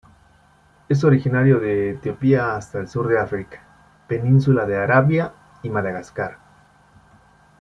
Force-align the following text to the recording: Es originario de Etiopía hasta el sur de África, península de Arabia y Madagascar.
Es 0.89 1.03
originario 1.03 1.59
de 1.59 1.91
Etiopía 1.91 2.55
hasta 2.55 2.79
el 2.79 2.87
sur 2.87 3.07
de 3.07 3.19
África, 3.19 3.61
península 4.07 4.65
de 4.65 4.75
Arabia 4.77 5.35
y 5.61 5.69
Madagascar. 5.69 6.39